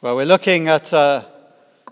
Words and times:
Well, 0.00 0.14
we're 0.14 0.26
looking 0.26 0.68
at 0.68 0.92
uh, 0.92 1.24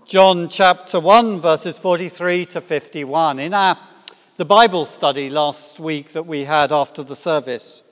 John 0.07 0.49
chapter 0.49 1.01
1, 1.01 1.41
verses 1.41 1.77
43 1.77 2.47
to 2.47 2.61
51. 2.61 3.41
In 3.41 3.53
our, 3.53 3.77
the 4.37 4.45
Bible 4.45 4.87
study 4.87 5.29
last 5.29 5.81
week 5.81 6.11
that 6.13 6.25
we 6.25 6.45
had 6.45 6.71
after 6.71 7.03
the 7.03 7.17
service, 7.17 7.83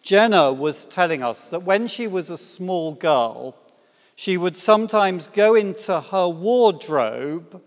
Jenna 0.00 0.54
was 0.54 0.86
telling 0.86 1.22
us 1.22 1.50
that 1.50 1.64
when 1.64 1.86
she 1.86 2.06
was 2.06 2.30
a 2.30 2.38
small 2.38 2.94
girl, 2.94 3.56
she 4.16 4.38
would 4.38 4.56
sometimes 4.56 5.26
go 5.26 5.54
into 5.54 6.00
her 6.00 6.30
wardrobe 6.30 7.60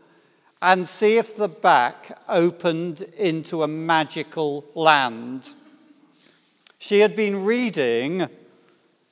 and 0.59 0.87
see 0.87 1.19
if 1.19 1.35
the 1.35 1.49
back 1.49 2.17
opened 2.27 3.01
into 3.15 3.61
a 3.61 3.67
magical 3.67 4.65
land. 4.73 5.53
She 6.79 7.01
had 7.01 7.15
been 7.15 7.45
reading 7.45 8.27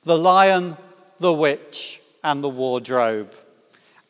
The 0.02 0.18
Lion, 0.18 0.76
the 1.20 1.32
Witch, 1.32 1.99
and 2.22 2.42
the 2.42 2.48
Wardrobe, 2.48 3.32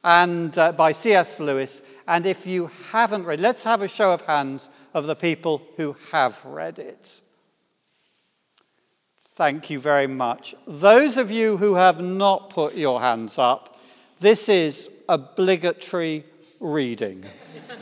and 0.03 0.57
uh, 0.57 0.73
by 0.73 0.93
C.S. 0.93 1.41
Lewis. 1.41 1.83
And 2.07 2.27
if 2.27 2.47
you 2.47 2.71
haven't 2.91 3.25
read, 3.25 3.41
let's 3.41 3.63
have 3.65 3.83
a 3.83 3.89
show 3.89 4.13
of 4.13 4.23
hands 4.23 4.69
of 4.95 5.07
the 5.07 5.15
people 5.15 5.63
who 5.77 5.95
have 6.11 6.41
read 6.45 6.79
it. 6.79 7.21
Thank 9.37 9.71
you 9.71 9.81
very 9.81 10.07
much. 10.07 10.55
Those 10.67 11.17
of 11.17 11.31
you 11.31 11.57
who 11.57 11.75
have 11.75 12.01
not 12.01 12.51
put 12.51 12.75
your 12.75 13.01
hands 13.01 13.39
up, 13.39 13.77
this 14.21 14.49
is 14.49 14.91
obligatory 15.09 16.25
reading. 16.59 17.25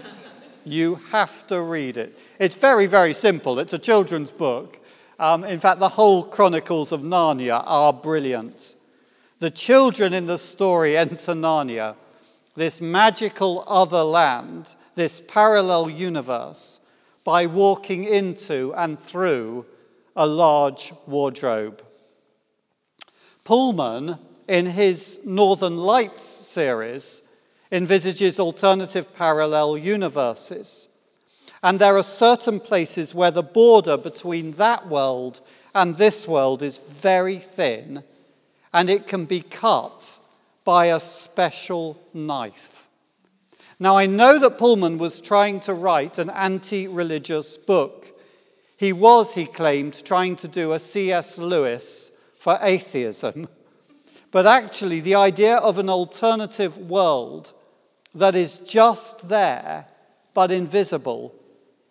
you 0.64 0.96
have 1.10 1.46
to 1.48 1.62
read 1.62 1.96
it. 1.96 2.16
It's 2.38 2.54
very, 2.54 2.86
very 2.86 3.14
simple. 3.14 3.58
It's 3.58 3.72
a 3.72 3.78
children's 3.78 4.30
book. 4.30 4.78
Um, 5.18 5.42
in 5.42 5.58
fact, 5.58 5.80
the 5.80 5.88
whole 5.88 6.28
Chronicles 6.28 6.92
of 6.92 7.00
Narnia 7.00 7.62
are 7.66 7.92
brilliant. 7.92 8.76
The 9.40 9.50
children 9.50 10.12
in 10.12 10.26
the 10.26 10.38
story 10.38 10.96
enter 10.96 11.32
Narnia, 11.32 11.94
this 12.56 12.80
magical 12.80 13.62
other 13.68 14.02
land, 14.02 14.74
this 14.96 15.22
parallel 15.28 15.90
universe, 15.90 16.80
by 17.22 17.46
walking 17.46 18.02
into 18.02 18.74
and 18.76 18.98
through 18.98 19.64
a 20.16 20.26
large 20.26 20.92
wardrobe. 21.06 21.84
Pullman, 23.44 24.18
in 24.48 24.66
his 24.66 25.20
Northern 25.24 25.76
Lights 25.76 26.24
series, 26.24 27.22
envisages 27.70 28.40
alternative 28.40 29.14
parallel 29.14 29.78
universes. 29.78 30.88
And 31.62 31.78
there 31.78 31.96
are 31.96 32.02
certain 32.02 32.58
places 32.58 33.14
where 33.14 33.30
the 33.30 33.42
border 33.44 33.96
between 33.96 34.52
that 34.52 34.88
world 34.88 35.40
and 35.74 35.96
this 35.96 36.26
world 36.26 36.62
is 36.62 36.78
very 36.78 37.38
thin 37.38 38.02
and 38.72 38.90
it 38.90 39.06
can 39.06 39.24
be 39.24 39.42
cut 39.42 40.18
by 40.64 40.86
a 40.86 41.00
special 41.00 41.98
knife. 42.12 42.88
Now, 43.80 43.96
I 43.96 44.06
know 44.06 44.38
that 44.38 44.58
Pullman 44.58 44.98
was 44.98 45.20
trying 45.20 45.60
to 45.60 45.74
write 45.74 46.18
an 46.18 46.30
anti 46.30 46.88
religious 46.88 47.56
book. 47.56 48.08
He 48.76 48.92
was, 48.92 49.34
he 49.34 49.46
claimed, 49.46 50.04
trying 50.04 50.36
to 50.36 50.48
do 50.48 50.72
a 50.72 50.80
C.S. 50.80 51.38
Lewis 51.38 52.12
for 52.40 52.58
atheism. 52.60 53.48
But 54.30 54.46
actually, 54.46 55.00
the 55.00 55.14
idea 55.14 55.56
of 55.56 55.78
an 55.78 55.88
alternative 55.88 56.76
world 56.76 57.52
that 58.14 58.34
is 58.34 58.58
just 58.58 59.28
there 59.28 59.86
but 60.34 60.50
invisible 60.50 61.34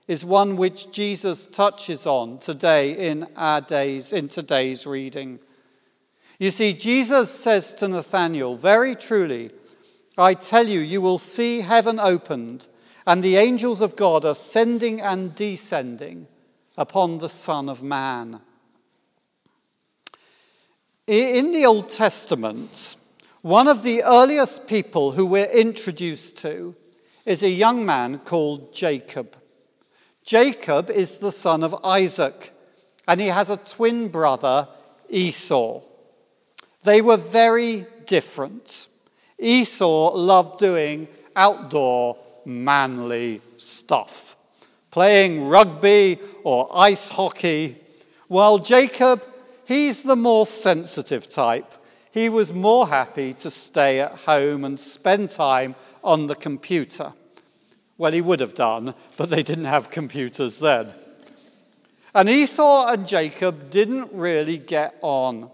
is 0.08 0.24
one 0.24 0.56
which 0.56 0.92
Jesus 0.92 1.48
touches 1.48 2.06
on 2.06 2.38
today 2.40 3.10
in 3.10 3.28
our 3.36 3.62
days, 3.62 4.14
in 4.14 4.28
today's 4.28 4.86
reading. 4.86 5.40
You 6.40 6.52
see, 6.52 6.74
Jesus 6.74 7.32
says 7.32 7.74
to 7.76 7.88
Nathanael, 7.88 8.56
Very 8.56 8.96
truly, 8.96 9.52
I 10.18 10.34
tell 10.36 10.68
you, 10.68 10.80
you 10.80 11.02
will 11.02 11.20
see 11.20 11.62
heaven 11.62 12.00
opened 12.00 12.68
and 13.06 13.24
the 13.24 13.38
angels 13.38 13.82
of 13.82 13.96
God 13.96 14.26
ascending 14.26 15.02
and 15.02 15.34
descending 15.34 16.28
upon 16.78 17.18
the 17.18 17.30
Son 17.30 17.70
of 17.70 17.82
Man. 17.82 18.42
In 21.08 21.54
the 21.54 21.66
Old 21.66 21.90
Testament, 21.90 22.98
one 23.42 23.68
of 23.68 23.82
the 23.82 24.04
earliest 24.04 24.68
people 24.68 25.14
who 25.14 25.26
we're 25.26 25.46
introduced 25.46 26.38
to 26.40 26.76
is 27.26 27.44
a 27.44 27.50
young 27.50 27.86
man 27.86 28.20
called 28.20 28.74
Jacob. 28.74 29.38
Jacob 30.26 30.90
is 30.90 31.20
the 31.20 31.32
son 31.32 31.64
of 31.64 31.74
Isaac, 31.86 32.52
and 33.08 33.22
he 33.22 33.28
has 33.28 33.50
a 33.50 33.56
twin 33.56 34.10
brother, 34.10 34.68
Esau. 35.10 35.87
They 36.88 37.02
were 37.02 37.18
very 37.18 37.86
different. 38.06 38.88
Esau 39.38 40.16
loved 40.16 40.58
doing 40.58 41.10
outdoor, 41.36 42.16
manly 42.46 43.42
stuff, 43.58 44.38
playing 44.90 45.50
rugby 45.50 46.18
or 46.46 46.70
ice 46.74 47.10
hockey, 47.10 47.78
while 48.30 48.58
Jacob, 48.58 49.22
he's 49.66 50.02
the 50.02 50.16
more 50.16 50.46
sensitive 50.46 51.28
type. 51.28 51.74
He 52.12 52.30
was 52.30 52.54
more 52.54 52.88
happy 52.88 53.34
to 53.34 53.52
stay 53.52 54.00
at 54.00 54.14
home 54.20 54.64
and 54.64 54.80
spend 54.80 55.30
time 55.30 55.76
on 56.06 56.28
the 56.28 56.36
computer. 56.36 57.12
Well, 57.98 58.14
he 58.14 58.22
would 58.22 58.40
have 58.40 58.56
done, 58.56 58.96
but 59.18 59.30
they 59.30 59.44
didn't 59.44 59.66
have 59.66 59.90
computers 59.90 60.60
then. 60.60 60.94
And 62.16 62.30
Esau 62.30 62.88
and 62.88 63.06
Jacob 63.06 63.72
didn't 63.72 64.14
really 64.14 64.58
get 64.58 64.96
on. 65.02 65.52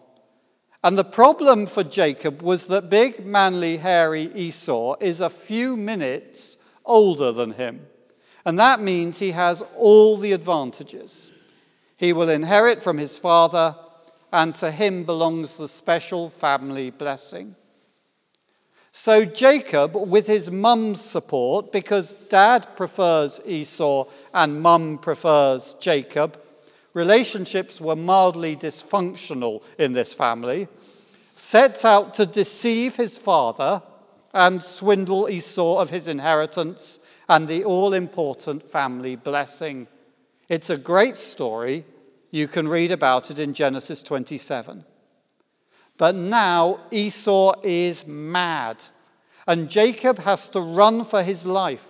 And 0.83 0.97
the 0.97 1.05
problem 1.05 1.65
for 1.65 1.83
Jacob 1.83 2.41
was 2.41 2.67
that 2.67 2.89
big, 2.89 3.25
manly, 3.25 3.77
hairy 3.77 4.29
Esau 4.33 4.95
is 4.99 5.21
a 5.21 5.29
few 5.29 5.77
minutes 5.77 6.57
older 6.83 7.31
than 7.31 7.51
him. 7.51 7.87
And 8.45 8.59
that 8.59 8.81
means 8.81 9.17
he 9.17 9.31
has 9.31 9.63
all 9.77 10.17
the 10.17 10.33
advantages. 10.33 11.31
He 11.95 12.11
will 12.11 12.29
inherit 12.29 12.83
from 12.83 12.97
his 12.97 13.17
father, 13.17 13.77
and 14.33 14.53
to 14.55 14.71
him 14.71 15.05
belongs 15.05 15.55
the 15.55 15.69
special 15.69 16.29
family 16.29 16.89
blessing. 16.89 17.55
So 18.91 19.23
Jacob, 19.23 19.95
with 19.95 20.27
his 20.27 20.51
mum's 20.51 21.01
support, 21.01 21.71
because 21.71 22.15
dad 22.29 22.67
prefers 22.75 23.39
Esau 23.45 24.05
and 24.33 24.61
mum 24.61 24.97
prefers 24.97 25.75
Jacob, 25.79 26.39
relationships 26.93 27.81
were 27.81 27.95
mildly 27.95 28.55
dysfunctional 28.55 29.63
in 29.77 29.93
this 29.93 30.13
family, 30.13 30.67
sets 31.35 31.83
out 31.83 32.13
to 32.13 32.25
deceive 32.25 32.95
his 32.95 33.17
father 33.17 33.81
and 34.33 34.61
swindle 34.63 35.29
Esau 35.29 35.79
of 35.79 35.89
his 35.89 36.07
inheritance 36.07 36.99
and 37.29 37.47
the 37.47 37.63
all 37.63 37.93
important 37.93 38.63
family 38.63 39.15
blessing. 39.15 39.87
It's 40.49 40.69
a 40.69 40.77
great 40.77 41.17
story. 41.17 41.85
You 42.31 42.47
can 42.47 42.67
read 42.67 42.91
about 42.91 43.31
it 43.31 43.39
in 43.39 43.53
Genesis 43.53 44.03
27. 44.03 44.85
But 45.97 46.15
now 46.15 46.79
Esau 46.91 47.53
is 47.63 48.07
mad, 48.07 48.83
and 49.47 49.69
Jacob 49.69 50.17
has 50.19 50.49
to 50.49 50.59
run 50.59 51.05
for 51.05 51.21
his 51.21 51.45
life. 51.45 51.89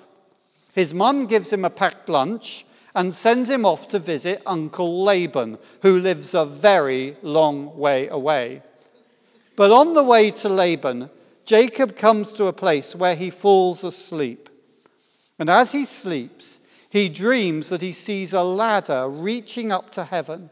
His 0.74 0.94
mum 0.94 1.28
gives 1.28 1.54
him 1.54 1.64
a 1.64 1.70
packed 1.70 2.10
lunch 2.10 2.66
and 2.96 3.14
sends 3.14 3.50
him 3.50 3.66
off 3.66 3.88
to 3.90 4.00
visit 4.00 4.42
Uncle 4.46 5.04
Laban, 5.04 5.58
who 5.82 6.00
lives 6.00 6.34
a 6.34 6.46
very 6.46 7.18
long 7.22 7.78
way 7.78 8.08
away. 8.08 8.62
But 9.56 9.72
on 9.72 9.94
the 9.94 10.04
way 10.04 10.32
to 10.32 10.50
Laban, 10.50 11.10
Jacob 11.46 11.96
comes 11.96 12.34
to 12.34 12.46
a 12.46 12.54
place 12.54 12.96
where 12.96 13.16
he 13.16 13.30
falls 13.30 13.84
asleep. 13.84 14.50
And 15.40 15.50
as 15.50 15.72
he 15.72 15.86
sleeps, 15.86 16.60
he 16.90 17.10
dreams 17.10 17.70
that 17.70 17.82
he 17.82 17.92
sees 17.92 18.34
a 18.34 18.44
ladder 18.44 19.10
reaching 19.10 19.72
up 19.72 19.90
to 19.92 20.06
heaven, 20.06 20.52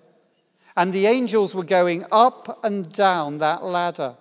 and 0.76 0.92
the 0.92 1.06
angels 1.06 1.54
were 1.54 1.64
going 1.64 2.06
up 2.12 2.60
and 2.64 2.92
down 2.92 3.38
that 3.38 3.64
ladder. 3.64 4.16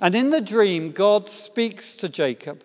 And 0.00 0.14
in 0.14 0.30
the 0.30 0.40
dream, 0.40 0.92
God 0.92 1.28
speaks 1.28 1.94
to 1.96 2.08
Jacob. 2.08 2.64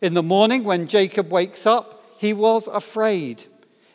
In 0.00 0.14
the 0.14 0.22
morning, 0.22 0.62
when 0.62 0.86
Jacob 0.86 1.32
wakes 1.32 1.66
up, 1.66 1.97
he 2.18 2.34
was 2.34 2.68
afraid. 2.68 3.46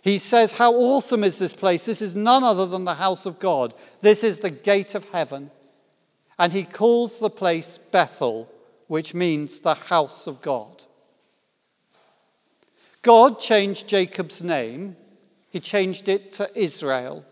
He 0.01 0.17
says, 0.17 0.53
How 0.53 0.73
awesome 0.73 1.23
is 1.23 1.37
this 1.37 1.53
place? 1.53 1.85
This 1.85 2.01
is 2.01 2.15
none 2.15 2.43
other 2.43 2.65
than 2.65 2.85
the 2.85 2.95
house 2.95 3.25
of 3.25 3.39
God. 3.39 3.75
This 4.01 4.23
is 4.23 4.39
the 4.39 4.49
gate 4.49 4.95
of 4.95 5.07
heaven. 5.09 5.51
And 6.39 6.51
he 6.51 6.63
calls 6.63 7.19
the 7.19 7.29
place 7.29 7.77
Bethel, 7.91 8.49
which 8.87 9.13
means 9.13 9.59
the 9.59 9.75
house 9.75 10.25
of 10.25 10.41
God. 10.41 10.85
God 13.01 13.39
changed 13.39 13.87
Jacob's 13.87 14.41
name, 14.41 14.95
he 15.49 15.59
changed 15.59 16.07
it 16.09 16.33
to 16.33 16.49
Israel. 16.59 17.25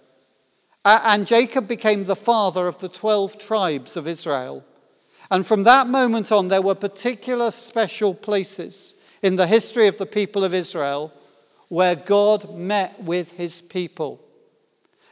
And 0.83 1.27
Jacob 1.27 1.67
became 1.67 2.03
the 2.03 2.15
father 2.15 2.67
of 2.67 2.77
the 2.79 2.89
12 2.89 3.37
tribes 3.37 3.95
of 3.95 4.07
Israel. 4.07 4.65
And 5.29 5.47
from 5.47 5.63
that 5.63 5.87
moment 5.87 6.31
on, 6.31 6.49
there 6.49 6.61
were 6.61 6.75
particular 6.75 7.51
special 7.51 8.13
places 8.13 8.95
in 9.21 9.35
the 9.35 9.47
history 9.47 9.87
of 9.87 9.97
the 9.97 10.05
people 10.05 10.43
of 10.43 10.53
Israel 10.53 11.13
where 11.69 11.95
God 11.95 12.55
met 12.55 13.01
with 13.03 13.31
his 13.31 13.61
people. 13.61 14.19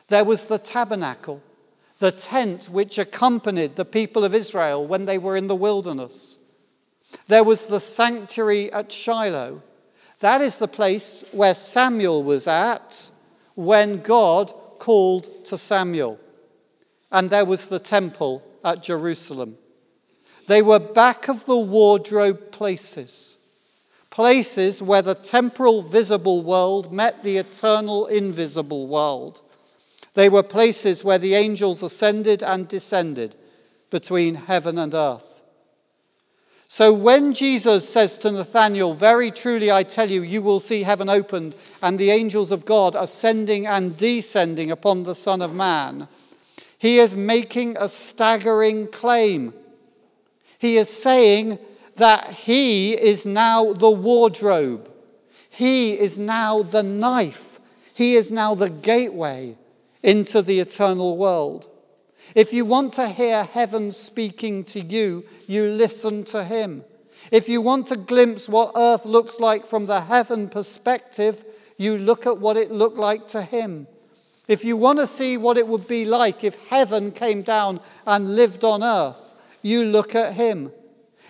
There 0.07 0.25
was 0.25 0.47
the 0.47 0.57
tabernacle. 0.57 1.41
the 1.99 2.11
tent 2.11 2.65
which 2.65 2.97
accompanied 2.97 3.75
the 3.75 3.85
people 3.85 4.23
of 4.23 4.33
Israel 4.33 4.87
when 4.87 5.05
they 5.05 5.17
were 5.17 5.35
in 5.35 5.47
the 5.47 5.55
wilderness. 5.55 6.37
There 7.27 7.43
was 7.43 7.65
the 7.65 7.79
sanctuary 7.79 8.71
at 8.71 8.91
Shiloh. 8.91 9.61
That 10.21 10.41
is 10.41 10.57
the 10.57 10.67
place 10.67 11.23
where 11.31 11.53
Samuel 11.53 12.23
was 12.23 12.47
at 12.47 13.11
when 13.55 14.01
God 14.01 14.53
called 14.79 15.45
to 15.45 15.57
Samuel. 15.57 16.19
And 17.11 17.29
there 17.29 17.45
was 17.45 17.67
the 17.67 17.79
temple 17.79 18.43
at 18.63 18.83
Jerusalem. 18.83 19.57
They 20.47 20.61
were 20.61 20.79
back 20.79 21.27
of 21.27 21.45
the 21.45 21.57
wardrobe 21.57 22.51
places, 22.51 23.37
places 24.19 24.83
where 24.83 25.01
the 25.01 25.15
temporal 25.15 25.81
visible 25.81 26.43
world 26.43 26.91
met 26.91 27.23
the 27.23 27.37
eternal 27.37 28.05
invisible 28.07 28.85
world. 28.85 29.41
They 30.13 30.27
were 30.27 30.43
places 30.43 31.05
where 31.05 31.19
the 31.19 31.35
angels 31.35 31.81
ascended 31.81 32.43
and 32.43 32.67
descended 32.67 33.37
between 33.89 34.35
heaven 34.35 34.77
and 34.77 34.93
earth. 34.93 35.39
So 36.67 36.93
when 36.93 37.33
Jesus 37.33 37.87
says 37.87 38.17
to 38.17 38.31
Nathanael, 38.33 38.93
Very 38.93 39.31
truly 39.31 39.71
I 39.71 39.83
tell 39.83 40.11
you, 40.11 40.21
you 40.21 40.41
will 40.41 40.59
see 40.59 40.83
heaven 40.83 41.07
opened 41.07 41.55
and 41.81 41.97
the 41.97 42.11
angels 42.11 42.51
of 42.51 42.65
God 42.65 42.97
ascending 42.97 43.67
and 43.67 43.95
descending 43.95 44.69
upon 44.69 45.03
the 45.03 45.15
Son 45.15 45.41
of 45.41 45.53
Man, 45.53 46.09
he 46.77 46.99
is 46.99 47.15
making 47.15 47.77
a 47.77 47.87
staggering 47.87 48.89
claim. 48.89 49.53
He 50.57 50.75
is 50.75 50.89
saying 50.89 51.57
that 51.99 52.31
he 52.31 52.93
is 52.93 53.25
now 53.25 53.73
the 53.73 53.89
wardrobe, 53.89 54.89
he 55.49 55.93
is 55.97 56.17
now 56.17 56.63
the 56.63 56.83
knife, 56.83 57.59
he 57.93 58.15
is 58.15 58.31
now 58.31 58.55
the 58.55 58.69
gateway 58.69 59.57
into 60.01 60.41
the 60.41 60.59
eternal 60.59 61.17
world. 61.17 61.69
If 62.35 62.53
you 62.53 62.65
want 62.65 62.93
to 62.93 63.09
hear 63.09 63.43
heaven 63.43 63.91
speaking 63.91 64.63
to 64.65 64.79
you, 64.79 65.25
you 65.47 65.63
listen 65.63 66.23
to 66.25 66.43
him. 66.43 66.83
If 67.31 67.49
you 67.49 67.61
want 67.61 67.87
to 67.87 67.97
glimpse 67.97 68.47
what 68.47 68.71
earth 68.75 69.05
looks 69.05 69.39
like 69.39 69.67
from 69.67 69.85
the 69.85 70.01
heaven 70.01 70.49
perspective, 70.49 71.43
you 71.77 71.97
look 71.97 72.25
at 72.25 72.37
what 72.37 72.57
it 72.57 72.71
looked 72.71 72.97
like 72.97 73.27
to 73.27 73.41
him. 73.41 73.87
If 74.47 74.63
you 74.63 74.77
want 74.77 74.99
to 74.99 75.07
see 75.07 75.37
what 75.37 75.57
it 75.57 75.67
would 75.67 75.87
be 75.87 76.05
like 76.05 76.43
if 76.43 76.55
heaven 76.69 77.11
came 77.11 77.41
down 77.41 77.81
and 78.05 78.35
lived 78.35 78.63
on 78.63 78.83
earth, 78.83 79.33
you 79.61 79.83
look 79.83 80.15
at 80.15 80.33
him. 80.33 80.71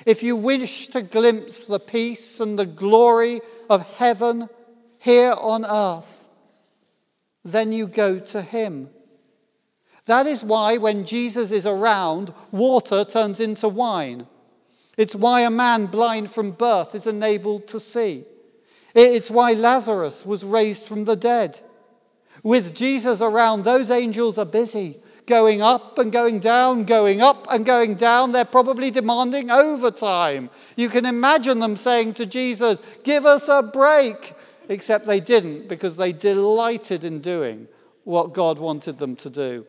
If 0.06 0.24
you 0.24 0.36
wish 0.36 0.88
to 0.90 1.02
glimpse 1.02 1.66
the 1.66 1.80
peace 1.80 2.40
and 2.40 2.58
the 2.58 2.66
glory 2.66 3.42
of 3.70 3.82
heaven 3.82 4.50
here 4.98 5.34
on 5.38 5.66
earth, 5.66 6.28
then 7.44 7.72
you 7.72 7.88
go 7.88 8.20
to 8.20 8.42
him. 8.42 8.90
That 10.06 10.26
is 10.26 10.44
why, 10.44 10.78
when 10.78 11.06
Jesus 11.06 11.52
is 11.52 11.68
around, 11.68 12.34
water 12.52 13.06
turns 13.06 13.40
into 13.40 13.70
wine. 13.70 14.28
It's 14.98 15.16
why 15.16 15.42
a 15.42 15.50
man 15.50 15.86
blind 15.86 16.32
from 16.32 16.52
birth 16.52 16.96
is 16.96 17.08
enabled 17.08 17.68
to 17.68 17.80
see. 17.80 18.26
It's 18.96 19.30
why 19.30 19.54
Lazarus 19.54 20.26
was 20.26 20.44
raised 20.44 20.88
from 20.88 21.06
the 21.06 21.16
dead. 21.16 21.62
With 22.44 22.74
Jesus 22.74 23.22
around, 23.22 23.64
those 23.64 23.92
angels 23.92 24.38
are 24.38 24.46
busy, 24.46 25.00
going 25.30 25.62
up 25.62 25.98
and 25.98 26.12
going 26.12 26.40
down, 26.42 26.84
going 26.84 27.22
up 27.22 27.46
and 27.50 27.66
going 27.66 27.96
down. 27.96 28.34
They're 28.34 28.44
probably 28.44 28.92
demanding 28.92 29.50
overtime. 29.50 30.50
You 30.76 30.90
can 30.90 31.06
imagine 31.06 31.60
them 31.60 31.78
saying 31.78 32.16
to 32.16 32.26
Jesus, 32.26 32.82
Give 33.04 33.26
us 33.26 33.48
a 33.48 33.64
break. 33.64 34.34
Except 34.68 35.06
they 35.06 35.20
didn't 35.20 35.68
because 35.68 35.98
they 35.98 36.12
delighted 36.12 37.04
in 37.04 37.22
doing 37.22 37.68
what 38.04 38.34
God 38.34 38.60
wanted 38.60 39.00
them 39.00 39.16
to 39.16 39.30
do. 39.30 39.66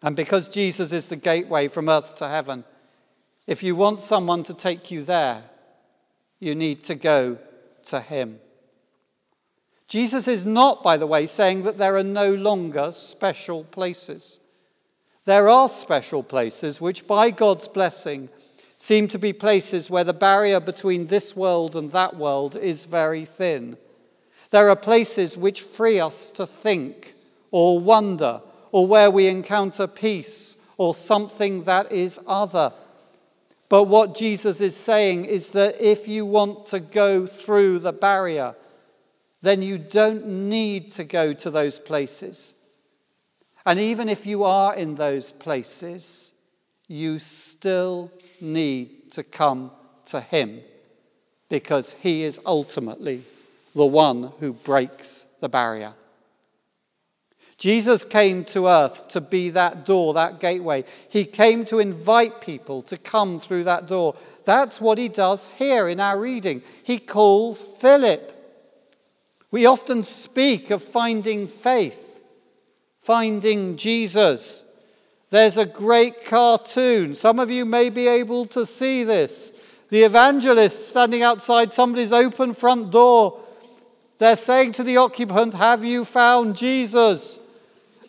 And 0.00 0.14
because 0.16 0.48
Jesus 0.48 0.92
is 0.92 1.08
the 1.08 1.16
gateway 1.16 1.68
from 1.68 1.88
earth 1.88 2.14
to 2.16 2.28
heaven, 2.28 2.64
if 3.46 3.62
you 3.62 3.76
want 3.76 4.00
someone 4.00 4.42
to 4.44 4.54
take 4.54 4.90
you 4.90 5.02
there, 5.02 5.44
you 6.40 6.54
need 6.54 6.84
to 6.84 6.94
go 6.94 7.38
to 7.84 8.00
him. 8.00 8.40
Jesus 9.88 10.26
is 10.28 10.46
not, 10.46 10.82
by 10.82 10.96
the 10.96 11.06
way, 11.06 11.26
saying 11.26 11.64
that 11.64 11.78
there 11.78 11.96
are 11.96 12.04
no 12.04 12.32
longer 12.34 12.90
special 12.92 13.64
places. 13.64 14.40
There 15.24 15.48
are 15.48 15.68
special 15.68 16.22
places 16.22 16.80
which, 16.80 17.06
by 17.06 17.30
God's 17.30 17.68
blessing, 17.68 18.28
seem 18.76 19.08
to 19.08 19.18
be 19.18 19.32
places 19.32 19.90
where 19.90 20.04
the 20.04 20.12
barrier 20.12 20.60
between 20.60 21.06
this 21.06 21.34
world 21.36 21.76
and 21.76 21.90
that 21.92 22.16
world 22.16 22.56
is 22.56 22.84
very 22.84 23.24
thin. 23.24 23.76
There 24.50 24.68
are 24.68 24.76
places 24.76 25.36
which 25.36 25.62
free 25.62 26.00
us 26.00 26.30
to 26.30 26.46
think 26.46 27.14
or 27.50 27.78
wonder 27.78 28.40
or 28.72 28.86
where 28.86 29.10
we 29.10 29.26
encounter 29.26 29.86
peace 29.86 30.56
or 30.76 30.94
something 30.94 31.64
that 31.64 31.92
is 31.92 32.18
other. 32.26 32.72
But 33.68 33.84
what 33.84 34.14
Jesus 34.14 34.60
is 34.60 34.76
saying 34.76 35.24
is 35.24 35.50
that 35.50 35.76
if 35.80 36.06
you 36.06 36.26
want 36.26 36.66
to 36.66 36.80
go 36.80 37.26
through 37.26 37.78
the 37.78 37.92
barrier, 37.92 38.54
then 39.44 39.62
you 39.62 39.78
don't 39.78 40.26
need 40.26 40.90
to 40.92 41.04
go 41.04 41.32
to 41.32 41.50
those 41.50 41.78
places. 41.78 42.54
And 43.66 43.78
even 43.78 44.08
if 44.08 44.26
you 44.26 44.44
are 44.44 44.74
in 44.74 44.94
those 44.94 45.32
places, 45.32 46.32
you 46.86 47.18
still 47.18 48.10
need 48.40 49.12
to 49.12 49.22
come 49.22 49.70
to 50.06 50.20
Him 50.20 50.60
because 51.48 51.94
He 51.94 52.24
is 52.24 52.40
ultimately 52.44 53.24
the 53.74 53.86
one 53.86 54.32
who 54.38 54.52
breaks 54.52 55.26
the 55.40 55.48
barrier. 55.48 55.94
Jesus 57.56 58.04
came 58.04 58.44
to 58.46 58.66
earth 58.66 59.08
to 59.08 59.20
be 59.20 59.50
that 59.50 59.86
door, 59.86 60.14
that 60.14 60.40
gateway. 60.40 60.84
He 61.08 61.24
came 61.24 61.64
to 61.66 61.78
invite 61.78 62.40
people 62.40 62.82
to 62.82 62.96
come 62.96 63.38
through 63.38 63.64
that 63.64 63.86
door. 63.86 64.16
That's 64.44 64.80
what 64.80 64.98
he 64.98 65.08
does 65.08 65.48
here 65.56 65.88
in 65.88 66.00
our 66.00 66.20
reading. 66.20 66.62
He 66.82 66.98
calls 66.98 67.68
Philip. 67.80 68.33
We 69.54 69.66
often 69.66 70.02
speak 70.02 70.70
of 70.70 70.82
finding 70.82 71.46
faith, 71.46 72.18
finding 72.98 73.76
Jesus. 73.76 74.64
There's 75.30 75.56
a 75.56 75.64
great 75.64 76.24
cartoon. 76.24 77.14
Some 77.14 77.38
of 77.38 77.52
you 77.52 77.64
may 77.64 77.88
be 77.88 78.08
able 78.08 78.46
to 78.46 78.66
see 78.66 79.04
this. 79.04 79.52
The 79.90 80.02
evangelist 80.02 80.88
standing 80.88 81.22
outside 81.22 81.72
somebody's 81.72 82.12
open 82.12 82.52
front 82.52 82.90
door. 82.90 83.44
They're 84.18 84.34
saying 84.34 84.72
to 84.72 84.82
the 84.82 84.96
occupant, 84.96 85.54
Have 85.54 85.84
you 85.84 86.04
found 86.04 86.56
Jesus? 86.56 87.38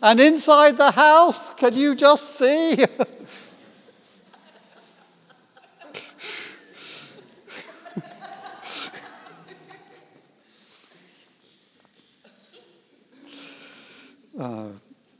And 0.01 0.19
inside 0.19 0.77
the 0.77 0.89
house, 0.89 1.53
can 1.53 1.75
you 1.75 1.93
just 1.93 2.39
see? 2.39 2.83
uh, 14.39 14.69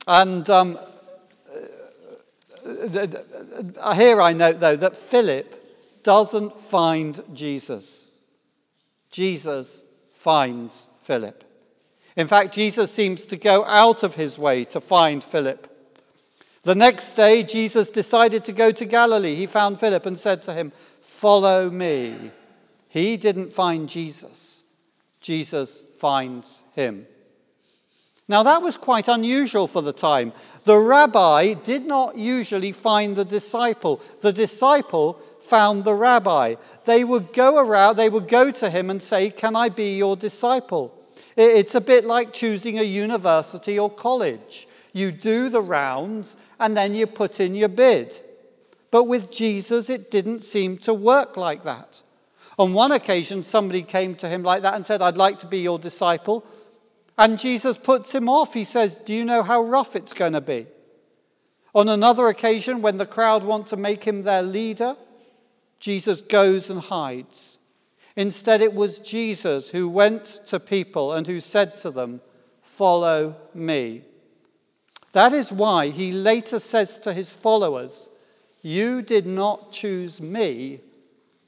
and 0.08 0.50
um, 0.50 0.78
uh, 2.66 3.96
here 3.96 4.22
I 4.22 4.34
note, 4.34 4.60
though, 4.60 4.76
that 4.76 4.98
Philip 4.98 5.62
doesn't 6.04 6.60
find 6.62 7.24
Jesus. 7.34 8.08
Jesus 9.10 9.84
finds 10.14 10.90
Philip. 11.04 11.44
In 12.16 12.28
fact, 12.28 12.54
Jesus 12.54 12.92
seems 12.92 13.26
to 13.28 13.38
go 13.38 13.66
out 13.66 14.04
of 14.04 14.16
his 14.16 14.40
way 14.40 14.64
to 14.66 14.82
find 14.82 15.24
Philip. 15.24 15.72
The 16.64 16.76
next 16.76 17.14
day, 17.14 17.44
Jesus 17.44 17.90
decided 17.90 18.44
to 18.46 18.54
go 18.54 18.72
to 18.72 18.86
Galilee. 18.86 19.36
He 19.36 19.48
found 19.48 19.80
Philip 19.80 20.06
and 20.06 20.18
said 20.18 20.42
to 20.44 20.54
him, 20.54 20.72
Follow 21.02 21.70
me. 21.70 22.32
He 22.90 23.18
didn't 23.18 23.54
find 23.54 23.90
Jesus, 23.90 24.64
Jesus 25.22 25.84
finds 26.00 26.64
him. 26.74 27.08
Now, 28.28 28.42
that 28.44 28.64
was 28.64 28.76
quite 28.76 29.08
unusual 29.08 29.68
for 29.68 29.82
the 29.82 29.94
time. 29.94 30.34
The 30.64 30.78
rabbi 30.80 31.54
did 31.54 31.86
not 31.86 32.18
usually 32.18 32.72
find 32.72 33.16
the 33.16 33.26
disciple, 33.26 34.02
the 34.22 34.34
disciple 34.34 35.20
found 35.48 35.84
the 35.84 35.94
rabbi. 35.94 36.56
They 36.86 37.04
would 37.04 37.34
go 37.34 37.60
around, 37.60 37.98
they 37.98 38.10
would 38.10 38.28
go 38.28 38.50
to 38.50 38.70
him 38.70 38.90
and 38.90 39.02
say, 39.02 39.30
Can 39.30 39.56
I 39.56 39.70
be 39.70 39.96
your 39.98 40.16
disciple? 40.16 40.92
It's 41.38 41.76
a 41.76 41.82
bit 41.82 42.06
like 42.06 42.34
choosing 42.34 42.80
a 42.80 42.84
university 42.84 43.78
or 43.78 43.90
college. 43.94 44.68
You 44.94 45.12
do 45.12 45.50
the 45.50 45.62
rounds 45.62 46.38
and 46.60 46.76
then 46.76 46.96
you 46.96 47.06
put 47.08 47.40
in 47.40 47.54
your 47.54 47.70
bid. 47.70 48.20
But 48.90 49.04
with 49.04 49.30
Jesus, 49.30 49.90
it 49.90 50.10
didn't 50.10 50.44
seem 50.44 50.78
to 50.80 50.94
work 50.94 51.36
like 51.36 51.66
that. 51.66 52.02
On 52.58 52.74
one 52.74 52.94
occasion, 52.94 53.44
somebody 53.44 53.84
came 53.84 54.16
to 54.16 54.30
him 54.30 54.42
like 54.44 54.62
that 54.62 54.76
and 54.76 54.86
said, 54.86 55.02
I'd 55.02 55.18
like 55.18 55.40
to 55.40 55.48
be 55.48 55.60
your 55.60 55.78
disciple. 55.78 56.46
And 57.18 57.40
Jesus 57.40 57.78
puts 57.78 58.14
him 58.14 58.28
off. 58.28 58.54
He 58.54 58.64
says, 58.64 58.96
Do 58.96 59.14
you 59.14 59.24
know 59.26 59.44
how 59.44 59.64
rough 59.64 59.96
it's 59.96 60.14
going 60.14 60.34
to 60.34 60.42
be? 60.42 60.68
On 61.74 61.90
another 61.90 62.28
occasion, 62.28 62.82
when 62.82 62.98
the 62.98 63.06
crowd 63.06 63.44
want 63.44 63.68
to 63.68 63.78
make 63.78 64.04
him 64.04 64.22
their 64.22 64.42
leader, 64.42 64.96
Jesus 65.80 66.22
goes 66.22 66.70
and 66.70 66.80
hides. 66.80 67.60
Instead, 68.16 68.62
it 68.62 68.74
was 68.74 69.00
Jesus 69.00 69.70
who 69.70 69.90
went 69.90 70.40
to 70.48 70.60
people 70.60 71.14
and 71.14 71.28
who 71.28 71.40
said 71.40 71.76
to 71.78 71.92
them, 71.92 72.22
Follow 72.62 73.36
me. 73.54 74.04
That 75.12 75.34
is 75.34 75.52
why 75.52 75.90
he 75.90 76.12
later 76.12 76.60
says 76.60 76.98
to 77.00 77.14
his 77.14 77.34
followers, 77.34 78.10
You 78.62 79.02
did 79.02 79.26
not 79.26 79.72
choose 79.72 80.22
me, 80.22 80.82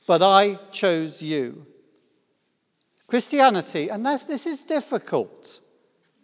but 0.06 0.22
I 0.22 0.60
chose 0.72 1.22
you. 1.22 1.66
Christianity, 3.08 3.90
and 3.90 4.06
this 4.06 4.46
is 4.46 4.62
difficult, 4.62 5.62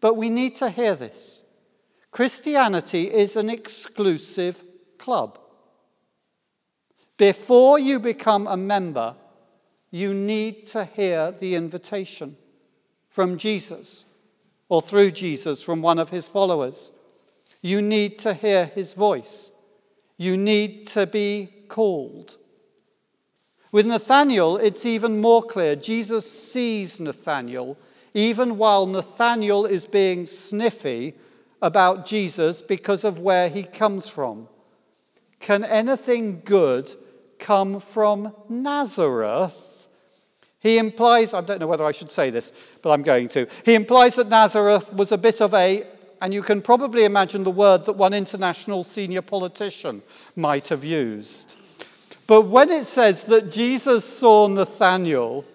but 0.01 0.15
we 0.15 0.29
need 0.29 0.55
to 0.55 0.69
hear 0.69 0.95
this. 0.95 1.45
Christianity 2.11 3.05
is 3.05 3.35
an 3.35 3.49
exclusive 3.49 4.63
club. 4.97 5.39
Before 7.17 7.79
you 7.79 7.99
become 7.99 8.47
a 8.47 8.57
member, 8.57 9.15
you 9.91 10.13
need 10.13 10.67
to 10.67 10.83
hear 10.85 11.31
the 11.31 11.55
invitation 11.55 12.35
from 13.09 13.37
Jesus 13.37 14.05
or 14.67 14.81
through 14.81 15.11
Jesus 15.11 15.63
from 15.63 15.81
one 15.81 15.99
of 15.99 16.09
his 16.09 16.27
followers. 16.27 16.91
You 17.61 17.81
need 17.81 18.19
to 18.19 18.33
hear 18.33 18.65
his 18.65 18.93
voice. 18.93 19.51
You 20.17 20.35
need 20.35 20.87
to 20.87 21.07
be 21.07 21.49
called. 21.69 22.37
With 23.73 23.87
Nathanael, 23.87 24.57
it's 24.57 24.85
even 24.85 25.19
more 25.19 25.41
clear. 25.41 25.75
Jesus 25.75 26.31
sees 26.31 26.99
Nathanael 26.99 27.75
even 28.13 28.59
while 28.59 28.85
Nathanael 28.85 29.65
is 29.65 29.87
being 29.87 30.27
sniffy 30.27 31.15
about 31.59 32.05
Jesus 32.05 32.61
because 32.61 33.03
of 33.03 33.17
where 33.17 33.49
he 33.49 33.63
comes 33.63 34.07
from. 34.07 34.47
Can 35.39 35.63
anything 35.63 36.43
good 36.45 36.93
come 37.39 37.79
from 37.79 38.35
Nazareth? 38.47 39.87
He 40.59 40.77
implies, 40.77 41.33
I 41.33 41.41
don't 41.41 41.59
know 41.59 41.65
whether 41.65 41.83
I 41.83 41.93
should 41.93 42.11
say 42.11 42.29
this, 42.29 42.51
but 42.83 42.91
I'm 42.91 43.01
going 43.01 43.27
to. 43.29 43.47
He 43.65 43.73
implies 43.73 44.15
that 44.17 44.29
Nazareth 44.29 44.93
was 44.93 45.11
a 45.11 45.17
bit 45.17 45.41
of 45.41 45.55
a, 45.55 45.83
and 46.21 46.31
you 46.31 46.43
can 46.43 46.61
probably 46.61 47.05
imagine 47.05 47.43
the 47.43 47.49
word 47.49 47.87
that 47.87 47.93
one 47.93 48.13
international 48.13 48.83
senior 48.83 49.23
politician 49.23 50.03
might 50.35 50.67
have 50.67 50.83
used. 50.83 51.55
But 52.25 52.43
when 52.43 52.69
it 52.69 52.87
says 52.87 53.25
that 53.25 53.51
Jesus 53.51 54.05
saw 54.05 54.47
Nathanael, 54.47 55.45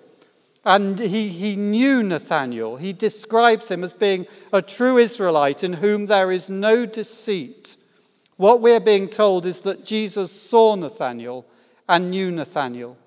and 0.64 0.98
he, 0.98 1.28
he 1.28 1.56
knew 1.56 2.02
Nathanael, 2.02 2.76
he 2.76 2.92
describes 2.92 3.70
him 3.70 3.82
as 3.82 3.94
being 3.94 4.26
a 4.52 4.60
true 4.60 4.98
Israelite 4.98 5.64
in 5.64 5.72
whom 5.72 6.06
there 6.06 6.30
is 6.30 6.50
no 6.50 6.84
deceit. 6.84 7.76
What 8.36 8.60
we're 8.60 8.80
being 8.80 9.08
told 9.08 9.46
is 9.46 9.62
that 9.62 9.86
Jesus 9.86 10.30
saw 10.30 10.74
Nathanael 10.74 11.46
and 11.88 12.10
knew 12.10 12.30
Nathanael. 12.30 12.98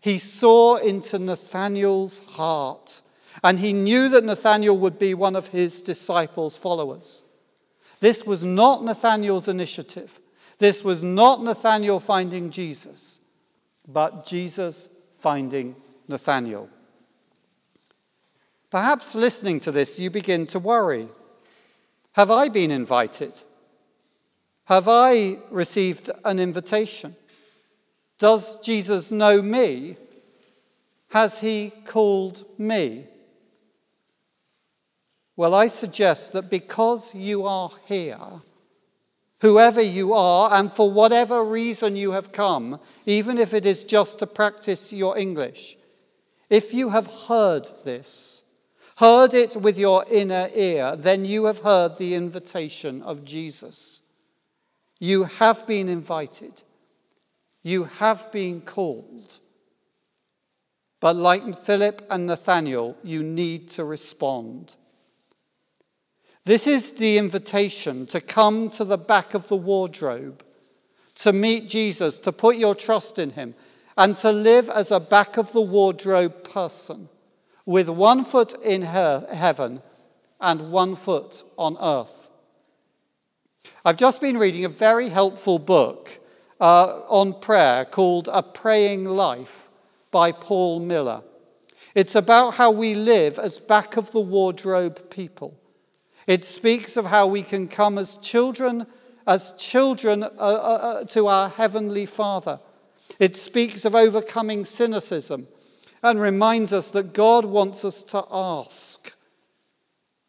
He 0.00 0.18
saw 0.18 0.76
into 0.76 1.18
Nathanael's 1.18 2.20
heart, 2.20 3.00
and 3.42 3.58
he 3.58 3.72
knew 3.72 4.08
that 4.08 4.24
Nathanael 4.24 4.78
would 4.78 4.98
be 4.98 5.14
one 5.14 5.36
of 5.36 5.48
his 5.48 5.80
disciples' 5.82 6.58
followers. 6.58 7.24
This 8.00 8.26
was 8.26 8.44
not 8.44 8.84
Nathanael's 8.84 9.48
initiative. 9.48 10.18
This 10.58 10.84
was 10.84 11.02
not 11.02 11.42
Nathanael 11.42 12.00
finding 12.00 12.50
Jesus, 12.50 13.20
but 13.86 14.26
Jesus 14.26 14.88
finding 15.18 15.76
Nathanael. 16.08 16.68
Perhaps 18.70 19.14
listening 19.14 19.60
to 19.60 19.72
this, 19.72 19.98
you 19.98 20.10
begin 20.10 20.46
to 20.48 20.58
worry. 20.58 21.08
Have 22.12 22.30
I 22.30 22.48
been 22.48 22.70
invited? 22.70 23.40
Have 24.66 24.88
I 24.88 25.36
received 25.50 26.10
an 26.24 26.38
invitation? 26.38 27.16
Does 28.18 28.56
Jesus 28.60 29.10
know 29.10 29.42
me? 29.42 29.96
Has 31.10 31.40
he 31.40 31.72
called 31.86 32.44
me? 32.58 33.06
Well, 35.36 35.54
I 35.54 35.68
suggest 35.68 36.32
that 36.32 36.48
because 36.48 37.14
you 37.14 37.44
are 37.44 37.70
here, 37.86 38.18
whoever 39.40 39.80
you 39.80 40.12
are, 40.12 40.52
and 40.52 40.72
for 40.72 40.90
whatever 40.90 41.44
reason 41.44 41.96
you 41.96 42.12
have 42.12 42.32
come, 42.32 42.80
even 43.04 43.38
if 43.38 43.52
it 43.52 43.66
is 43.66 43.84
just 43.84 44.18
to 44.18 44.26
practice 44.26 44.92
your 44.92 45.18
English, 45.18 45.76
if 46.50 46.72
you 46.72 46.90
have 46.90 47.06
heard 47.06 47.68
this, 47.84 48.44
heard 48.96 49.34
it 49.34 49.56
with 49.56 49.76
your 49.76 50.04
inner 50.10 50.48
ear, 50.54 50.96
then 50.96 51.24
you 51.24 51.46
have 51.46 51.58
heard 51.58 51.98
the 51.98 52.14
invitation 52.14 53.02
of 53.02 53.24
Jesus. 53.24 54.02
You 54.98 55.24
have 55.24 55.66
been 55.66 55.88
invited. 55.88 56.62
You 57.62 57.84
have 57.84 58.30
been 58.30 58.60
called. 58.60 59.40
But 61.00 61.16
like 61.16 61.64
Philip 61.64 62.06
and 62.08 62.26
Nathanael, 62.26 62.96
you 63.02 63.22
need 63.22 63.70
to 63.70 63.84
respond. 63.84 64.76
This 66.46 66.66
is 66.66 66.92
the 66.92 67.16
invitation 67.16 68.04
to 68.06 68.20
come 68.20 68.68
to 68.70 68.84
the 68.84 68.98
back 68.98 69.32
of 69.32 69.48
the 69.48 69.56
wardrobe, 69.56 70.44
to 71.16 71.32
meet 71.32 71.70
Jesus, 71.70 72.18
to 72.18 72.32
put 72.32 72.56
your 72.56 72.74
trust 72.74 73.18
in 73.18 73.30
him, 73.30 73.54
and 73.96 74.14
to 74.18 74.30
live 74.30 74.68
as 74.68 74.90
a 74.90 75.00
back 75.00 75.38
of 75.38 75.52
the 75.52 75.62
wardrobe 75.62 76.44
person 76.44 77.08
with 77.64 77.88
one 77.88 78.26
foot 78.26 78.54
in 78.62 78.82
heaven 78.82 79.82
and 80.38 80.70
one 80.70 80.96
foot 80.96 81.42
on 81.56 81.78
earth. 81.80 82.28
I've 83.82 83.96
just 83.96 84.20
been 84.20 84.36
reading 84.36 84.66
a 84.66 84.68
very 84.68 85.08
helpful 85.08 85.58
book 85.58 86.20
uh, 86.60 87.00
on 87.08 87.40
prayer 87.40 87.86
called 87.86 88.28
A 88.30 88.42
Praying 88.42 89.06
Life 89.06 89.68
by 90.10 90.32
Paul 90.32 90.80
Miller. 90.80 91.22
It's 91.94 92.14
about 92.14 92.50
how 92.52 92.70
we 92.70 92.94
live 92.94 93.38
as 93.38 93.58
back 93.58 93.96
of 93.96 94.10
the 94.12 94.20
wardrobe 94.20 95.08
people. 95.08 95.58
It 96.26 96.44
speaks 96.44 96.96
of 96.96 97.06
how 97.06 97.26
we 97.26 97.42
can 97.42 97.68
come 97.68 97.98
as 97.98 98.16
children, 98.18 98.86
as 99.26 99.52
children 99.58 100.22
uh, 100.22 100.26
uh, 100.26 100.30
uh 100.30 101.04
to 101.06 101.26
our 101.26 101.48
heavenly 101.48 102.06
Father. 102.06 102.60
It 103.18 103.36
speaks 103.36 103.84
of 103.84 103.94
overcoming 103.94 104.64
cynicism 104.64 105.48
and 106.02 106.20
reminds 106.20 106.72
us 106.72 106.90
that 106.90 107.14
God 107.14 107.44
wants 107.44 107.84
us 107.84 108.02
to 108.04 108.24
ask. 108.30 109.12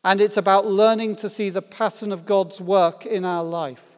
And 0.04 0.22
it's 0.22 0.38
about 0.38 0.68
learning 0.68 1.16
to 1.18 1.30
see 1.30 1.50
the 1.50 1.62
pattern 1.62 2.12
of 2.12 2.26
God's 2.26 2.62
work 2.62 3.06
in 3.06 3.26
our 3.26 3.44
life 3.44 3.96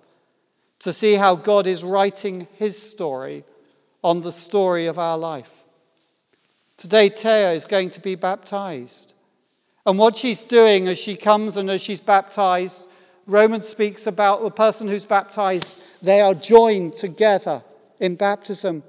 to 0.80 0.94
see 0.94 1.16
how 1.16 1.36
God 1.36 1.68
is 1.68 1.84
writing 1.84 2.48
his 2.54 2.82
story 2.82 3.44
on 4.04 4.22
the 4.22 4.32
story 4.32 4.86
of 4.86 5.00
our 5.00 5.18
life. 5.18 5.52
Today, 6.78 7.10
Teo 7.10 7.54
is 7.54 7.66
going 7.66 7.90
to 7.92 8.00
be 8.00 8.16
baptized. 8.16 9.14
And 9.88 9.98
what 9.98 10.18
she's 10.18 10.44
doing 10.44 10.90
as 10.90 11.00
she 11.00 11.16
comes 11.16 11.56
and 11.56 11.70
as 11.70 11.82
she's 11.82 12.02
baptized, 12.02 12.88
Romans 13.26 13.70
speaks 13.70 14.06
about 14.06 14.44
the 14.44 14.52
person 14.52 14.90
who's 14.90 15.06
baptized, 15.06 15.82
they 16.02 16.20
are 16.20 16.34
joined 16.34 16.98
together 16.98 17.64
in 17.98 18.16
baptism. 18.18 18.84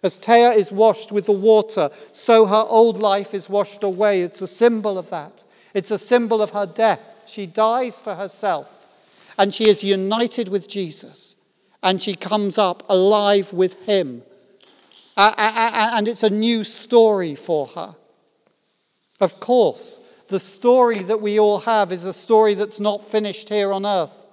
As 0.00 0.16
Taya 0.16 0.54
is 0.54 0.70
washed 0.70 1.10
with 1.10 1.26
the 1.26 1.32
water, 1.32 1.90
so 2.12 2.46
her 2.46 2.64
old 2.68 2.98
life 2.98 3.34
is 3.34 3.50
washed 3.50 3.82
away. 3.82 4.22
It's 4.22 4.40
a 4.40 4.46
symbol 4.46 4.96
of 4.96 5.10
that. 5.10 5.44
It's 5.74 5.90
a 5.90 5.98
symbol 5.98 6.40
of 6.40 6.50
her 6.50 6.66
death. 6.66 7.00
She 7.26 7.44
dies 7.44 8.00
to 8.02 8.14
herself 8.14 8.68
and 9.36 9.52
she 9.52 9.68
is 9.68 9.82
united 9.82 10.48
with 10.48 10.68
Jesus 10.68 11.34
and 11.82 12.00
she 12.00 12.14
comes 12.14 12.58
up 12.58 12.84
alive 12.88 13.52
with 13.52 13.74
him. 13.86 14.22
And 15.16 16.06
it's 16.06 16.22
a 16.22 16.30
new 16.30 16.62
story 16.62 17.34
for 17.34 17.66
her. 17.66 17.96
Of 19.20 19.40
course, 19.40 19.98
the 20.28 20.40
story 20.40 21.02
that 21.02 21.20
we 21.20 21.38
all 21.40 21.60
have 21.60 21.90
is 21.92 22.04
a 22.04 22.12
story 22.12 22.54
that's 22.54 22.80
not 22.80 23.10
finished 23.10 23.48
here 23.48 23.72
on 23.72 23.84
earth. 23.86 24.26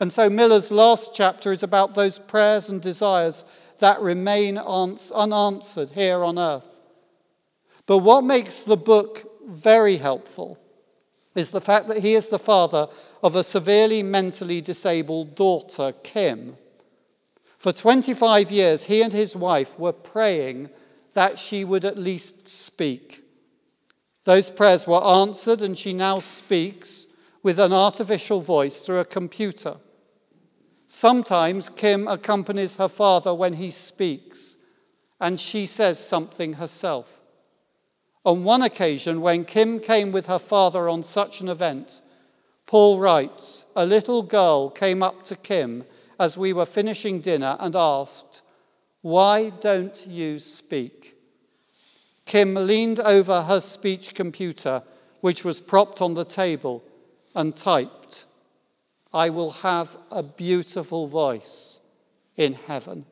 And 0.00 0.12
so 0.12 0.30
Miller's 0.30 0.70
last 0.70 1.14
chapter 1.14 1.52
is 1.52 1.62
about 1.62 1.94
those 1.94 2.18
prayers 2.18 2.68
and 2.68 2.80
desires 2.80 3.44
that 3.78 4.00
remain 4.00 4.58
unanswered 4.58 5.90
here 5.90 6.22
on 6.24 6.38
earth. 6.38 6.80
But 7.86 7.98
what 7.98 8.24
makes 8.24 8.62
the 8.62 8.76
book 8.76 9.26
very 9.46 9.96
helpful 9.96 10.58
is 11.34 11.50
the 11.50 11.60
fact 11.60 11.88
that 11.88 11.98
he 11.98 12.14
is 12.14 12.28
the 12.28 12.38
father 12.38 12.88
of 13.22 13.36
a 13.36 13.44
severely 13.44 14.02
mentally 14.02 14.60
disabled 14.60 15.34
daughter, 15.34 15.92
Kim. 16.02 16.56
For 17.58 17.72
25 17.72 18.50
years, 18.50 18.84
he 18.84 19.02
and 19.02 19.12
his 19.12 19.36
wife 19.36 19.78
were 19.78 19.92
praying 19.92 20.70
that 21.14 21.38
she 21.38 21.64
would 21.64 21.84
at 21.84 21.98
least 21.98 22.48
speak. 22.48 23.22
Those 24.24 24.50
prayers 24.50 24.86
were 24.86 25.02
answered, 25.02 25.62
and 25.62 25.76
she 25.76 25.92
now 25.92 26.16
speaks 26.16 27.06
with 27.42 27.58
an 27.58 27.72
artificial 27.72 28.42
voice 28.42 28.82
through 28.82 28.98
a 28.98 29.04
computer. 29.04 29.76
Sometimes 30.86 31.70
Kim 31.70 32.06
accompanies 32.08 32.76
her 32.76 32.88
father 32.88 33.34
when 33.34 33.54
he 33.54 33.70
speaks, 33.70 34.58
and 35.20 35.40
she 35.40 35.64
says 35.64 35.98
something 35.98 36.54
herself. 36.54 37.20
On 38.24 38.44
one 38.44 38.62
occasion, 38.62 39.22
when 39.22 39.44
Kim 39.44 39.80
came 39.80 40.12
with 40.12 40.26
her 40.26 40.38
father 40.38 40.88
on 40.88 41.04
such 41.04 41.40
an 41.40 41.48
event, 41.48 42.02
Paul 42.66 42.98
writes 42.98 43.64
A 43.74 43.86
little 43.86 44.22
girl 44.22 44.68
came 44.70 45.02
up 45.02 45.24
to 45.24 45.36
Kim 45.36 45.84
as 46.18 46.36
we 46.36 46.52
were 46.52 46.66
finishing 46.66 47.20
dinner 47.20 47.56
and 47.58 47.74
asked, 47.74 48.42
Why 49.00 49.50
don't 49.50 50.06
you 50.06 50.38
speak? 50.38 51.16
Kim 52.30 52.54
leaned 52.54 53.00
over 53.00 53.42
her 53.42 53.60
speech 53.60 54.14
computer, 54.14 54.84
which 55.20 55.42
was 55.42 55.60
propped 55.60 56.00
on 56.00 56.14
the 56.14 56.24
table, 56.24 56.80
and 57.34 57.56
typed, 57.56 58.24
I 59.12 59.30
will 59.30 59.50
have 59.50 59.96
a 60.12 60.22
beautiful 60.22 61.08
voice 61.08 61.80
in 62.36 62.52
heaven. 62.52 63.06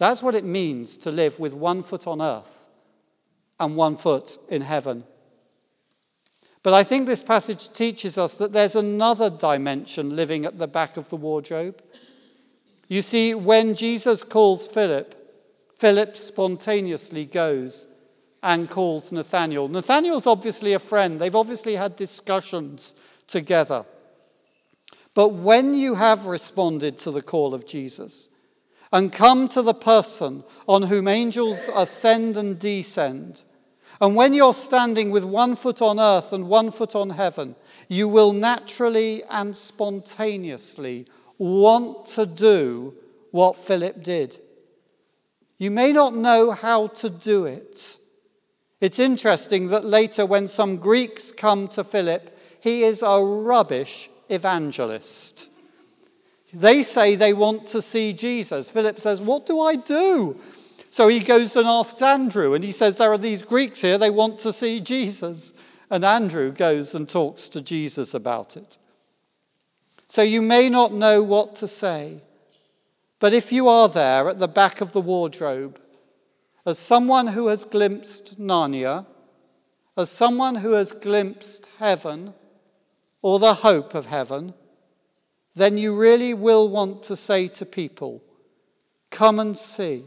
That's 0.00 0.20
what 0.20 0.34
it 0.34 0.42
means 0.42 0.96
to 0.96 1.12
live 1.12 1.38
with 1.38 1.54
one 1.54 1.84
foot 1.84 2.08
on 2.08 2.20
earth 2.20 2.66
and 3.60 3.76
one 3.76 3.98
foot 3.98 4.36
in 4.48 4.62
heaven. 4.62 5.04
But 6.64 6.74
I 6.74 6.82
think 6.82 7.06
this 7.06 7.22
passage 7.22 7.72
teaches 7.72 8.18
us 8.18 8.34
that 8.34 8.50
there's 8.50 8.74
another 8.74 9.30
dimension 9.30 10.16
living 10.16 10.44
at 10.44 10.58
the 10.58 10.66
back 10.66 10.96
of 10.96 11.08
the 11.08 11.14
wardrobe. 11.16 11.80
You 12.88 13.00
see, 13.00 13.32
when 13.32 13.76
Jesus 13.76 14.24
calls 14.24 14.66
Philip, 14.66 15.23
Philip 15.84 16.16
spontaneously 16.16 17.26
goes 17.26 17.86
and 18.42 18.70
calls 18.70 19.12
Nathanael. 19.12 19.68
Nathanael's 19.68 20.26
obviously 20.26 20.72
a 20.72 20.78
friend, 20.78 21.20
they've 21.20 21.34
obviously 21.34 21.74
had 21.74 21.94
discussions 21.94 22.94
together. 23.26 23.84
But 25.12 25.34
when 25.34 25.74
you 25.74 25.94
have 25.96 26.24
responded 26.24 26.96
to 27.00 27.10
the 27.10 27.20
call 27.20 27.52
of 27.52 27.66
Jesus 27.66 28.30
and 28.94 29.12
come 29.12 29.46
to 29.48 29.60
the 29.60 29.74
person 29.74 30.44
on 30.66 30.84
whom 30.84 31.06
angels 31.06 31.68
ascend 31.74 32.38
and 32.38 32.58
descend, 32.58 33.42
and 34.00 34.16
when 34.16 34.32
you're 34.32 34.54
standing 34.54 35.10
with 35.10 35.24
one 35.24 35.54
foot 35.54 35.82
on 35.82 36.00
earth 36.00 36.32
and 36.32 36.48
one 36.48 36.70
foot 36.70 36.96
on 36.96 37.10
heaven, 37.10 37.56
you 37.88 38.08
will 38.08 38.32
naturally 38.32 39.22
and 39.28 39.54
spontaneously 39.54 41.06
want 41.36 42.06
to 42.06 42.24
do 42.24 42.94
what 43.32 43.58
Philip 43.66 44.02
did. 44.02 44.38
You 45.56 45.70
may 45.70 45.92
not 45.92 46.14
know 46.14 46.50
how 46.50 46.88
to 46.88 47.10
do 47.10 47.44
it. 47.44 47.98
It's 48.80 48.98
interesting 48.98 49.68
that 49.68 49.84
later, 49.84 50.26
when 50.26 50.48
some 50.48 50.76
Greeks 50.76 51.32
come 51.32 51.68
to 51.68 51.84
Philip, 51.84 52.36
he 52.60 52.82
is 52.82 53.02
a 53.02 53.22
rubbish 53.22 54.10
evangelist. 54.28 55.48
They 56.52 56.82
say 56.82 57.16
they 57.16 57.32
want 57.32 57.66
to 57.68 57.82
see 57.82 58.12
Jesus. 58.12 58.70
Philip 58.70 59.00
says, 59.00 59.20
What 59.20 59.46
do 59.46 59.60
I 59.60 59.76
do? 59.76 60.38
So 60.90 61.08
he 61.08 61.20
goes 61.20 61.56
and 61.56 61.66
asks 61.66 62.00
Andrew, 62.02 62.54
and 62.54 62.62
he 62.62 62.72
says, 62.72 62.98
There 62.98 63.12
are 63.12 63.18
these 63.18 63.42
Greeks 63.42 63.80
here, 63.80 63.98
they 63.98 64.10
want 64.10 64.38
to 64.40 64.52
see 64.52 64.80
Jesus. 64.80 65.52
And 65.90 66.04
Andrew 66.04 66.52
goes 66.52 66.94
and 66.94 67.08
talks 67.08 67.48
to 67.50 67.60
Jesus 67.60 68.14
about 68.14 68.56
it. 68.56 68.78
So 70.06 70.22
you 70.22 70.42
may 70.42 70.68
not 70.68 70.92
know 70.92 71.22
what 71.22 71.56
to 71.56 71.68
say, 71.68 72.22
but 73.24 73.32
if 73.32 73.50
you 73.50 73.68
are 73.68 73.88
there 73.88 74.28
at 74.28 74.38
the 74.38 74.46
back 74.46 74.82
of 74.82 74.92
the 74.92 75.00
wardrobe, 75.00 75.80
as 76.66 76.78
someone 76.78 77.28
who 77.28 77.46
has 77.46 77.64
glimpsed 77.64 78.38
Narnia, 78.38 79.06
as 79.96 80.10
someone 80.10 80.56
who 80.56 80.72
has 80.72 80.92
glimpsed 80.92 81.66
heaven, 81.78 82.34
or 83.22 83.38
the 83.38 83.54
hope 83.54 83.94
of 83.94 84.04
heaven, 84.04 84.52
then 85.56 85.78
you 85.78 85.98
really 85.98 86.34
will 86.34 86.68
want 86.68 87.02
to 87.04 87.16
say 87.16 87.48
to 87.48 87.64
people, 87.64 88.22
Come 89.10 89.38
and 89.38 89.58
see. 89.58 90.04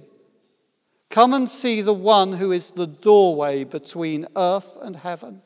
Come 1.09 1.33
and 1.33 1.49
see 1.49 1.81
the 1.81 1.95
one 1.95 2.33
who 2.33 2.51
is 2.51 2.69
the 2.69 2.85
doorway 2.85 3.63
between 3.63 4.27
earth 4.35 4.77
and 4.79 4.95
heaven. 4.95 5.41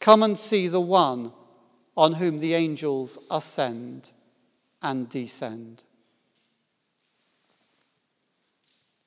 Come 0.00 0.22
and 0.22 0.38
see 0.38 0.68
the 0.68 0.82
one 0.82 1.32
on 1.96 2.12
whom 2.12 2.40
the 2.40 2.52
angels 2.52 3.18
ascend 3.30 4.12
and 4.82 5.08
descend. 5.08 5.84